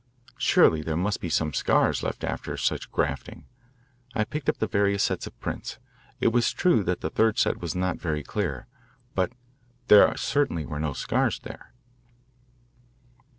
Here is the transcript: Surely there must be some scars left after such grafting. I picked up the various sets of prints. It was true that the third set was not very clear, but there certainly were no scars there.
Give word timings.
Surely 0.39 0.81
there 0.81 0.97
must 0.97 1.21
be 1.21 1.29
some 1.29 1.53
scars 1.53 2.01
left 2.01 2.23
after 2.23 2.57
such 2.57 2.91
grafting. 2.91 3.45
I 4.15 4.23
picked 4.23 4.49
up 4.49 4.57
the 4.57 4.65
various 4.65 5.03
sets 5.03 5.27
of 5.27 5.39
prints. 5.39 5.77
It 6.19 6.29
was 6.29 6.51
true 6.51 6.81
that 6.85 7.01
the 7.01 7.11
third 7.11 7.37
set 7.37 7.59
was 7.61 7.75
not 7.75 7.99
very 8.01 8.23
clear, 8.23 8.65
but 9.13 9.31
there 9.89 10.17
certainly 10.17 10.65
were 10.65 10.79
no 10.79 10.93
scars 10.93 11.39
there. 11.41 11.75